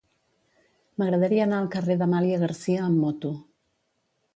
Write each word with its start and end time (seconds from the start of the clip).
M'agradaria 1.01 1.45
anar 1.47 1.59
al 1.65 1.69
carrer 1.77 2.01
d'Amàlia 2.03 2.43
Garcia 2.49 2.91
amb 2.91 3.03
moto. 3.07 3.39